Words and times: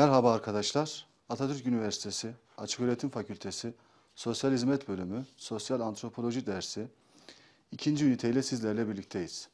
Merhaba 0.00 0.32
arkadaşlar. 0.32 1.06
Atatürk 1.28 1.66
Üniversitesi 1.66 2.32
Açıköğretim 2.58 3.10
Fakültesi 3.10 3.74
Sosyal 4.14 4.52
Hizmet 4.52 4.88
Bölümü 4.88 5.26
Sosyal 5.36 5.80
Antropoloji 5.80 6.46
dersi 6.46 6.88
ikinci 7.72 8.06
üniteyle 8.06 8.42
sizlerle 8.42 8.88
birlikteyiz. 8.88 9.48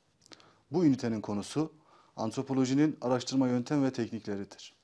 Bu 0.70 0.84
ünitenin 0.84 1.20
konusu 1.20 1.72
antropolojinin 2.16 2.96
araştırma 3.00 3.48
yöntem 3.48 3.84
ve 3.84 3.92
teknikleridir. 3.92 4.74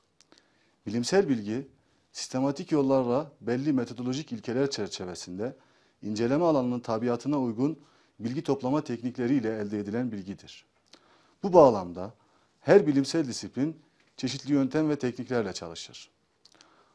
Bilimsel 0.86 1.28
bilgi, 1.28 1.68
sistematik 2.12 2.72
yollarla 2.72 3.32
belli 3.40 3.72
metodolojik 3.72 4.32
ilkeler 4.32 4.70
çerçevesinde 4.70 5.56
inceleme 6.02 6.44
alanının 6.44 6.80
tabiatına 6.80 7.40
uygun 7.40 7.78
bilgi 8.20 8.42
toplama 8.42 8.84
teknikleriyle 8.84 9.58
elde 9.58 9.78
edilen 9.78 10.12
bilgidir. 10.12 10.64
Bu 11.42 11.52
bağlamda 11.52 12.14
her 12.60 12.86
bilimsel 12.86 13.26
disiplin 13.26 13.76
çeşitli 14.16 14.52
yöntem 14.52 14.88
ve 14.88 14.98
tekniklerle 14.98 15.52
çalışır. 15.52 16.10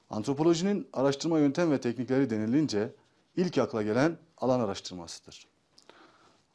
Antropolojinin 0.09 0.87
araştırma 0.93 1.39
yöntem 1.39 1.71
ve 1.71 1.81
teknikleri 1.81 2.29
denilince 2.29 2.93
ilk 3.35 3.57
akla 3.57 3.83
gelen 3.83 4.17
alan 4.37 4.59
araştırmasıdır. 4.59 5.47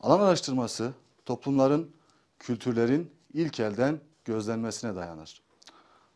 Alan 0.01 0.21
araştırması 0.21 0.93
toplumların, 1.25 1.91
kültürlerin 2.39 3.11
ilk 3.35 3.61
elden 3.61 4.01
gözlenmesine 4.25 4.97
dayanır. 4.97 5.43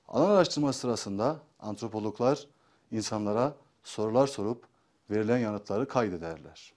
Alan 0.09 0.31
araştırması 0.31 0.79
sırasında 0.81 1.41
antropologlar 1.61 2.47
insanlara 2.91 3.55
sorular 3.85 4.27
sorup 4.27 4.65
verilen 5.11 5.39
yanıtları 5.39 5.89
kaydederler. 5.89 6.73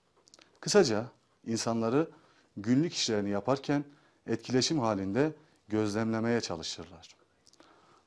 Kısaca 0.60 1.06
insanları 1.46 2.10
günlük 2.56 2.94
işlerini 2.94 3.30
yaparken 3.30 3.84
etkileşim 4.26 4.78
halinde 4.78 5.32
gözlemlemeye 5.68 6.40
çalışırlar. 6.40 7.19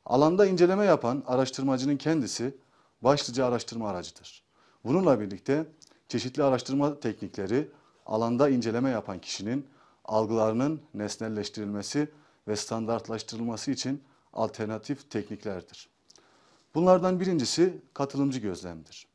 Alanda 0.06 0.46
inceleme 0.46 0.86
yapan 0.86 1.24
araştırmacının 1.28 1.98
kendisi 1.98 2.58
başlıca 3.02 3.46
araştırma 3.46 3.90
aracıdır. 3.90 4.44
Bununla 4.86 5.20
birlikte 5.20 5.66
çeşitli 6.08 6.44
araştırma 6.44 7.00
teknikleri 7.00 7.72
alanda 8.06 8.50
inceleme 8.50 8.90
yapan 8.90 9.20
kişinin 9.20 9.68
algılarının 10.06 10.82
nesnelleştirilmesi 10.94 12.12
ve 12.48 12.56
standartlaştırılması 12.56 13.72
için 13.72 14.04
alternatif 14.34 15.10
tekniklerdir. 15.10 15.90
Bunlardan 16.76 17.20
birincisi 17.20 17.82
katılımcı 17.94 18.40
gözlemdir. 18.40 19.08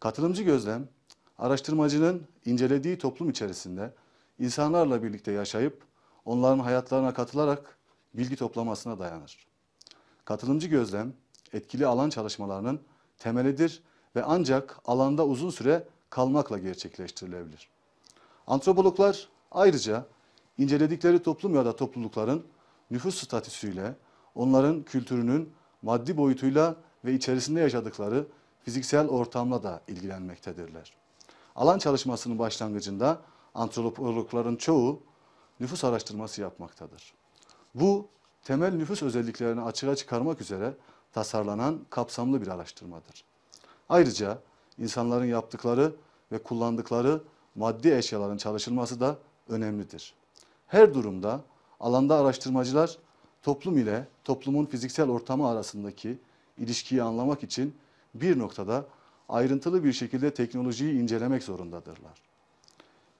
Katılımcı 0.00 0.42
gözlem, 0.42 0.88
araştırmacının 1.38 2.26
incelediği 2.44 2.98
toplum 2.98 3.30
içerisinde 3.30 3.94
insanlarla 4.38 5.02
birlikte 5.02 5.32
yaşayıp 5.32 5.82
onların 6.24 6.58
hayatlarına 6.58 7.14
katılarak 7.14 7.78
bilgi 8.14 8.36
toplamasına 8.36 8.98
dayanır. 8.98 9.51
Katılımcı 10.24 10.68
gözlem, 10.68 11.12
etkili 11.52 11.86
alan 11.86 12.10
çalışmalarının 12.10 12.80
temelidir 13.18 13.82
ve 14.16 14.24
ancak 14.24 14.80
alanda 14.84 15.26
uzun 15.26 15.50
süre 15.50 15.88
kalmakla 16.10 16.58
gerçekleştirilebilir. 16.58 17.68
Antropologlar 18.46 19.28
ayrıca 19.50 20.06
inceledikleri 20.58 21.22
toplum 21.22 21.54
ya 21.54 21.64
da 21.64 21.76
toplulukların 21.76 22.44
nüfus 22.90 23.24
statüsüyle, 23.24 23.94
onların 24.34 24.82
kültürünün 24.82 25.52
maddi 25.82 26.16
boyutuyla 26.16 26.76
ve 27.04 27.14
içerisinde 27.14 27.60
yaşadıkları 27.60 28.26
fiziksel 28.64 29.08
ortamla 29.08 29.62
da 29.62 29.80
ilgilenmektedirler. 29.88 30.92
Alan 31.56 31.78
çalışmasının 31.78 32.38
başlangıcında 32.38 33.20
antropologların 33.54 34.56
çoğu 34.56 35.00
nüfus 35.60 35.84
araştırması 35.84 36.40
yapmaktadır. 36.40 37.14
Bu 37.74 38.08
temel 38.44 38.72
nüfus 38.72 39.02
özelliklerini 39.02 39.60
açığa 39.60 39.96
çıkarmak 39.96 40.40
üzere 40.40 40.74
tasarlanan 41.12 41.80
kapsamlı 41.90 42.42
bir 42.42 42.48
araştırmadır. 42.48 43.24
Ayrıca 43.88 44.38
insanların 44.78 45.24
yaptıkları 45.24 45.92
ve 46.32 46.42
kullandıkları 46.42 47.20
maddi 47.54 47.94
eşyaların 47.94 48.36
çalışılması 48.36 49.00
da 49.00 49.18
önemlidir. 49.48 50.14
Her 50.66 50.94
durumda 50.94 51.40
alanda 51.80 52.16
araştırmacılar 52.16 52.98
toplum 53.42 53.78
ile 53.78 54.06
toplumun 54.24 54.66
fiziksel 54.66 55.08
ortamı 55.08 55.48
arasındaki 55.48 56.18
ilişkiyi 56.58 57.02
anlamak 57.02 57.42
için 57.42 57.74
bir 58.14 58.38
noktada 58.38 58.84
ayrıntılı 59.28 59.84
bir 59.84 59.92
şekilde 59.92 60.34
teknolojiyi 60.34 61.00
incelemek 61.00 61.42
zorundadırlar. 61.42 62.22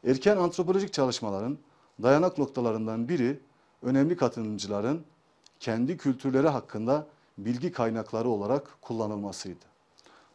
Erken 0.06 0.36
antropolojik 0.36 0.92
çalışmaların 0.92 1.58
dayanak 2.02 2.38
noktalarından 2.38 3.08
biri 3.08 3.40
önemli 3.82 4.16
katılımcıların 4.16 5.04
kendi 5.62 5.96
kültürleri 5.96 6.48
hakkında 6.48 7.06
bilgi 7.38 7.72
kaynakları 7.72 8.28
olarak 8.28 8.82
kullanılmasıydı. 8.82 9.64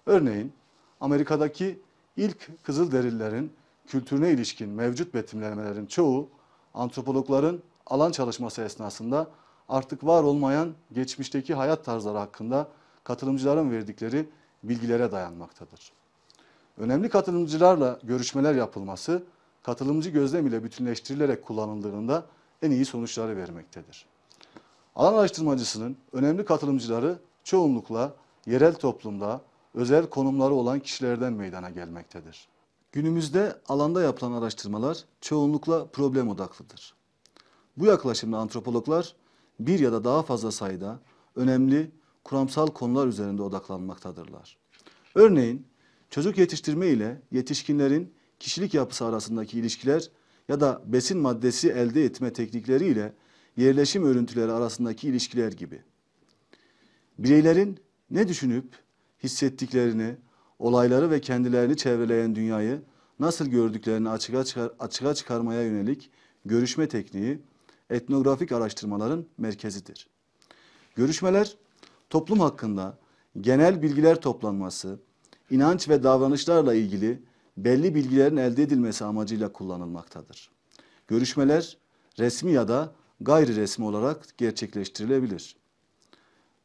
Örneğin 0.06 0.54
Amerika'daki 1.02 1.80
ilk 2.18 2.64
Kızılderililerin 2.64 3.54
kültürüne 3.88 4.32
ilişkin 4.32 4.70
mevcut 4.70 5.14
betimlemelerin 5.14 5.86
çoğu 5.86 6.30
antropologların 6.74 7.62
alan 7.86 8.12
çalışması 8.12 8.62
esnasında 8.62 9.28
artık 9.70 10.04
var 10.04 10.24
olmayan 10.24 10.74
geçmişteki 10.92 11.54
hayat 11.54 11.86
tarzları 11.86 12.18
hakkında 12.18 12.68
katılımcıların 13.04 13.72
verdikleri 13.72 14.30
bilgilere 14.64 15.12
dayanmaktadır. 15.12 15.92
Önemli 16.78 17.10
katılımcılarla 17.10 18.00
görüşmeler 18.04 18.56
yapılması 18.56 19.24
katılımcı 19.64 20.10
gözlem 20.10 20.48
ile 20.48 20.64
bütünleştirilerek 20.64 21.44
kullanıldığında 21.44 22.26
en 22.62 22.72
iyi 22.72 22.86
sonuçları 22.86 23.38
vermektedir. 23.38 24.06
Alan 24.98 25.14
araştırmacısının 25.14 25.98
önemli 26.14 26.46
katılımcıları 26.46 27.20
çoğunlukla 27.44 28.16
yerel 28.46 28.76
toplumda 28.76 29.42
özel 29.74 30.10
konumları 30.10 30.54
olan 30.54 30.80
kişilerden 30.80 31.34
meydana 31.34 31.70
gelmektedir. 31.70 32.48
Günümüzde 32.92 33.62
alanda 33.68 34.02
yapılan 34.02 34.32
araştırmalar 34.32 35.04
çoğunlukla 35.22 35.88
problem 35.88 36.30
odaklıdır. 36.30 36.94
Bu 37.78 37.86
yaklaşımda 37.86 38.38
antropologlar 38.38 39.16
bir 39.60 39.80
ya 39.80 39.92
da 39.92 40.04
daha 40.04 40.24
fazla 40.24 40.52
sayıda 40.52 41.00
önemli 41.36 41.92
kuramsal 42.24 42.68
konular 42.68 43.08
üzerinde 43.08 43.42
odaklanmaktadırlar. 43.42 44.58
Örneğin 45.16 45.68
çocuk 46.10 46.38
yetiştirme 46.38 46.88
ile 46.88 47.22
yetişkinlerin 47.32 48.14
kişilik 48.40 48.74
yapısı 48.74 49.06
arasındaki 49.06 49.60
ilişkiler 49.60 50.10
ya 50.50 50.60
da 50.60 50.82
besin 50.86 51.18
maddesi 51.18 51.70
elde 51.70 52.06
etme 52.06 52.34
teknikleri 52.34 52.86
ile 52.86 53.14
yerleşim 53.58 54.06
örüntüleri 54.06 54.52
arasındaki 54.52 55.08
ilişkiler 55.08 55.52
gibi. 55.52 55.82
Bireylerin 57.20 57.80
ne 58.12 58.28
düşünüp 58.28 58.66
hissettiklerini, 59.24 60.16
olayları 60.60 61.12
ve 61.12 61.22
kendilerini 61.22 61.78
çevreleyen 61.78 62.36
dünyayı 62.36 62.82
nasıl 63.20 63.46
gördüklerini 63.48 64.10
açığa, 64.10 64.44
çıkar, 64.44 64.72
açığa 64.80 65.14
çıkarmaya 65.14 65.64
yönelik 65.64 66.10
görüşme 66.46 66.88
tekniği 66.88 67.40
etnografik 67.90 68.52
araştırmaların 68.52 69.26
merkezidir. 69.38 70.08
Görüşmeler 70.96 71.58
toplum 72.10 72.40
hakkında 72.40 72.98
genel 73.42 73.82
bilgiler 73.82 74.22
toplanması, 74.22 75.00
inanç 75.50 75.90
ve 75.90 76.04
davranışlarla 76.04 76.74
ilgili 76.74 77.22
belli 77.58 77.96
bilgilerin 77.96 78.38
elde 78.38 78.64
edilmesi 78.64 79.06
amacıyla 79.06 79.52
kullanılmaktadır. 79.52 80.52
Görüşmeler 81.08 81.78
resmi 82.20 82.52
ya 82.52 82.68
da 82.68 82.92
gayri 83.22 83.56
resmi 83.56 83.86
olarak 83.86 84.38
gerçekleştirilebilir. 84.38 85.56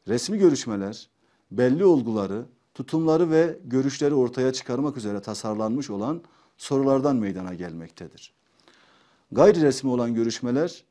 Resmi 0.07 0.37
görüşmeler 0.37 1.09
belli 1.51 1.85
olguları, 1.85 2.45
tutumları 2.73 3.29
ve 3.29 3.59
görüşleri 3.65 4.13
ortaya 4.13 4.53
çıkarmak 4.53 4.97
üzere 4.97 5.21
tasarlanmış 5.21 5.89
olan 5.89 6.21
sorulardan 6.57 7.15
meydana 7.15 7.53
gelmektedir. 7.53 8.33
Gayri 9.31 9.61
resmi 9.61 9.89
olan 9.89 10.15
görüşmeler, 10.15 10.83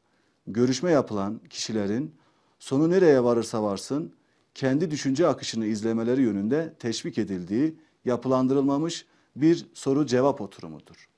görüşme 0.46 0.90
yapılan 0.90 1.40
kişilerin 1.50 2.14
sonu 2.58 2.90
nereye 2.90 3.24
varırsa 3.24 3.62
varsın 3.62 4.12
kendi 4.54 4.90
düşünce 4.90 5.26
akışını 5.26 5.66
izlemeleri 5.66 6.22
yönünde 6.22 6.74
teşvik 6.78 7.18
edildiği 7.18 7.74
yapılandırılmamış 8.04 9.06
bir 9.36 9.66
soru 9.74 10.06
cevap 10.06 10.40
oturumudur. 10.40 11.08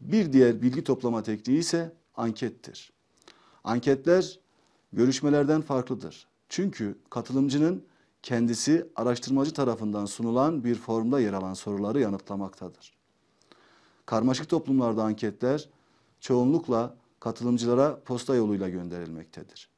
Bir 0.00 0.32
diğer 0.32 0.62
bilgi 0.62 0.84
toplama 0.84 1.22
tekniği 1.22 1.58
ise 1.58 1.92
ankettir. 2.16 2.92
Anketler 3.64 4.38
görüşmelerden 4.92 5.60
farklıdır. 5.60 6.26
Çünkü 6.48 6.98
katılımcının 7.10 7.84
kendisi 8.22 8.86
araştırmacı 8.96 9.52
tarafından 9.52 10.06
sunulan 10.06 10.64
bir 10.64 10.74
formda 10.74 11.20
yer 11.20 11.32
alan 11.32 11.54
soruları 11.54 12.00
yanıtlamaktadır. 12.00 12.96
Karmaşık 14.06 14.48
toplumlarda 14.48 15.02
anketler 15.02 15.68
çoğunlukla 16.20 16.94
katılımcılara 17.20 18.00
posta 18.00 18.34
yoluyla 18.34 18.68
gönderilmektedir. 18.68 19.68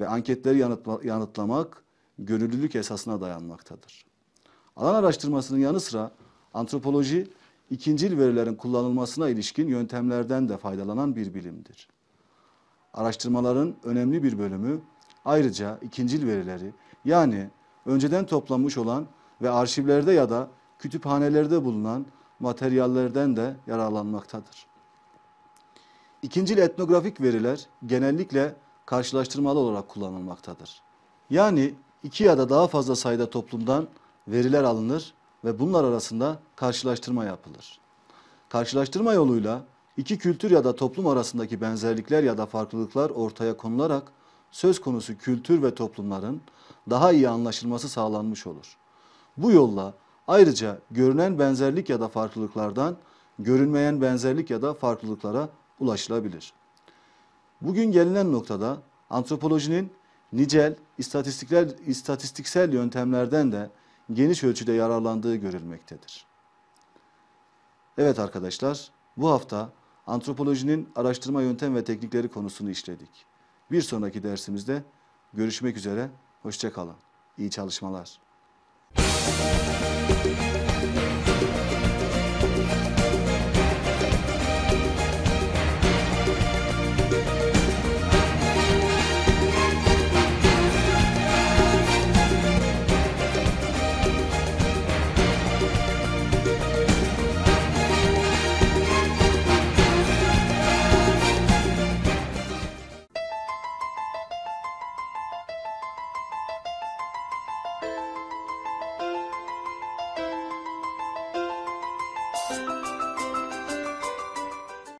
Ve 0.00 0.08
anketleri 0.08 0.58
yanıtlamak 1.04 1.84
gönüllülük 2.18 2.76
esasına 2.76 3.20
dayanmaktadır. 3.20 4.06
Alan 4.76 4.94
araştırmasının 4.94 5.58
yanı 5.58 5.80
sıra 5.80 6.10
antropoloji 6.54 7.30
ikincil 7.70 8.18
verilerin 8.18 8.54
kullanılmasına 8.54 9.28
ilişkin 9.28 9.68
yöntemlerden 9.68 10.48
de 10.48 10.56
faydalanan 10.56 11.16
bir 11.16 11.34
bilimdir. 11.34 11.88
Araştırmaların 12.94 13.74
önemli 13.84 14.22
bir 14.22 14.38
bölümü 14.38 14.80
ayrıca 15.24 15.78
ikincil 15.82 16.26
verileri 16.26 16.72
yani 17.04 17.50
önceden 17.86 18.26
toplanmış 18.26 18.78
olan 18.78 19.06
ve 19.42 19.50
arşivlerde 19.50 20.12
ya 20.12 20.30
da 20.30 20.48
kütüphanelerde 20.78 21.64
bulunan 21.64 22.06
materyallerden 22.40 23.36
de 23.36 23.56
yararlanmaktadır. 23.66 24.66
İkincil 26.22 26.58
etnografik 26.58 27.20
veriler 27.20 27.66
genellikle 27.86 28.54
karşılaştırmalı 28.86 29.58
olarak 29.58 29.88
kullanılmaktadır. 29.88 30.82
Yani 31.30 31.74
iki 32.02 32.24
ya 32.24 32.38
da 32.38 32.48
daha 32.48 32.66
fazla 32.68 32.96
sayıda 32.96 33.30
toplumdan 33.30 33.88
veriler 34.28 34.64
alınır 34.64 35.14
ve 35.44 35.58
bunlar 35.58 35.84
arasında 35.84 36.38
karşılaştırma 36.56 37.24
yapılır. 37.24 37.80
Karşılaştırma 38.48 39.12
yoluyla 39.12 39.62
iki 39.96 40.18
kültür 40.18 40.50
ya 40.50 40.64
da 40.64 40.76
toplum 40.76 41.06
arasındaki 41.06 41.60
benzerlikler 41.60 42.22
ya 42.22 42.38
da 42.38 42.46
farklılıklar 42.46 43.10
ortaya 43.10 43.56
konularak 43.56 44.12
söz 44.50 44.80
konusu 44.80 45.18
kültür 45.18 45.62
ve 45.62 45.74
toplumların 45.74 46.40
daha 46.90 47.12
iyi 47.12 47.28
anlaşılması 47.28 47.88
sağlanmış 47.88 48.46
olur. 48.46 48.76
Bu 49.36 49.50
yolla 49.50 49.94
ayrıca 50.28 50.78
görünen 50.90 51.38
benzerlik 51.38 51.90
ya 51.90 52.00
da 52.00 52.08
farklılıklardan 52.08 52.96
görünmeyen 53.38 54.00
benzerlik 54.00 54.50
ya 54.50 54.62
da 54.62 54.74
farklılıklara 54.74 55.48
ulaşılabilir. 55.80 56.52
Bugün 57.60 57.92
gelinen 57.92 58.32
noktada 58.32 58.76
antropolojinin 59.10 59.92
nicel, 60.32 60.76
istatistikler, 60.98 61.68
istatistiksel 61.86 62.72
yöntemlerden 62.72 63.52
de 63.52 63.70
geniş 64.12 64.44
ölçüde 64.44 64.72
yararlandığı 64.72 65.36
görülmektedir. 65.36 66.26
Evet 67.98 68.18
arkadaşlar, 68.18 68.90
bu 69.16 69.30
hafta 69.30 69.70
antropolojinin 70.12 70.88
araştırma 70.96 71.42
yöntem 71.42 71.74
ve 71.74 71.84
teknikleri 71.84 72.28
konusunu 72.28 72.70
işledik. 72.70 73.10
Bir 73.70 73.82
sonraki 73.82 74.22
dersimizde 74.22 74.82
görüşmek 75.32 75.76
üzere, 75.76 76.10
hoşçakalın. 76.42 76.96
İyi 77.38 77.50
çalışmalar. 77.50 78.20